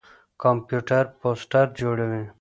[0.41, 2.23] کمپيوټر پوسټر جوړوي.